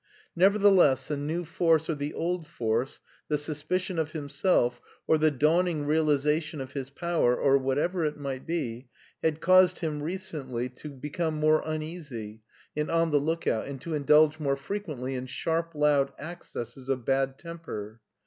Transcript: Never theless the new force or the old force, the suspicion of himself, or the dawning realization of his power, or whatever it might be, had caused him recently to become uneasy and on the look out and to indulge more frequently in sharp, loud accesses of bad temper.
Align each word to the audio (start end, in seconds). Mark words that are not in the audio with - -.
Never 0.35 0.57
theless 0.57 1.05
the 1.09 1.15
new 1.15 1.45
force 1.45 1.87
or 1.87 1.93
the 1.93 2.15
old 2.15 2.47
force, 2.47 3.01
the 3.27 3.37
suspicion 3.37 3.99
of 3.99 4.13
himself, 4.13 4.81
or 5.05 5.19
the 5.19 5.29
dawning 5.29 5.85
realization 5.85 6.59
of 6.59 6.71
his 6.71 6.89
power, 6.89 7.35
or 7.37 7.59
whatever 7.59 8.03
it 8.03 8.17
might 8.17 8.47
be, 8.47 8.87
had 9.23 9.41
caused 9.41 9.77
him 9.81 10.01
recently 10.01 10.69
to 10.69 10.89
become 10.89 11.43
uneasy 11.43 12.41
and 12.75 12.89
on 12.89 13.11
the 13.11 13.19
look 13.19 13.45
out 13.45 13.67
and 13.67 13.79
to 13.81 13.93
indulge 13.93 14.39
more 14.39 14.57
frequently 14.57 15.13
in 15.13 15.27
sharp, 15.27 15.75
loud 15.75 16.13
accesses 16.17 16.89
of 16.89 17.05
bad 17.05 17.37
temper. 17.37 18.01